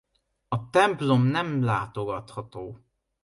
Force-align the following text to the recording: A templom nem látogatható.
A 0.47 0.69
templom 0.69 1.23
nem 1.23 1.63
látogatható. 1.63 2.79